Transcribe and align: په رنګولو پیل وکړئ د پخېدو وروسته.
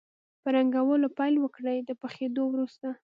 په 0.41 0.47
رنګولو 0.55 1.07
پیل 1.17 1.35
وکړئ 1.39 1.77
د 1.83 1.91
پخېدو 2.01 2.43
وروسته. 2.49 2.87